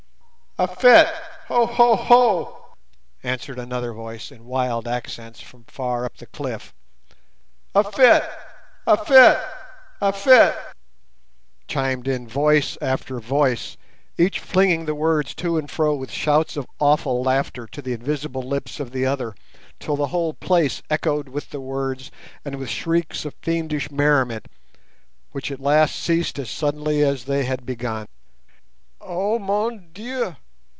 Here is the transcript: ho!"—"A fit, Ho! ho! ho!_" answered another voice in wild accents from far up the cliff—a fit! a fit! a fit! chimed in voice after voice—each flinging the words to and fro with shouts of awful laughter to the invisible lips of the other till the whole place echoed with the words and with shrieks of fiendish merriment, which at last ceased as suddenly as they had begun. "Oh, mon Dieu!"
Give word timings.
ho!"—"A 0.57 0.67
fit, 0.75 1.07
Ho! 1.47 1.65
ho! 1.65 1.95
ho!_" 1.95 2.57
answered 3.23 3.57
another 3.57 3.93
voice 3.93 4.31
in 4.33 4.45
wild 4.45 4.85
accents 4.87 5.39
from 5.39 5.63
far 5.63 6.03
up 6.05 6.17
the 6.17 6.25
cliff—a 6.25 7.83
fit! 7.93 8.23
a 8.85 8.97
fit! 9.03 9.39
a 10.01 10.11
fit! 10.13 10.55
chimed 11.69 12.05
in 12.07 12.27
voice 12.27 12.77
after 12.81 13.19
voice—each 13.21 14.39
flinging 14.39 14.85
the 14.85 14.93
words 14.93 15.33
to 15.33 15.57
and 15.57 15.71
fro 15.71 15.95
with 15.95 16.11
shouts 16.11 16.55
of 16.57 16.67
awful 16.79 17.23
laughter 17.23 17.65
to 17.65 17.81
the 17.81 17.93
invisible 17.93 18.43
lips 18.43 18.79
of 18.81 18.91
the 18.91 19.05
other 19.05 19.33
till 19.79 19.95
the 19.95 20.07
whole 20.07 20.33
place 20.33 20.83
echoed 20.91 21.29
with 21.29 21.49
the 21.51 21.61
words 21.61 22.11
and 22.45 22.57
with 22.57 22.69
shrieks 22.69 23.23
of 23.25 23.33
fiendish 23.41 23.89
merriment, 23.89 24.47
which 25.31 25.49
at 25.49 25.61
last 25.61 25.95
ceased 25.95 26.37
as 26.37 26.51
suddenly 26.51 27.01
as 27.01 27.23
they 27.23 27.45
had 27.45 27.65
begun. 27.65 28.05
"Oh, 28.99 29.39
mon 29.39 29.87
Dieu!" 29.93 30.35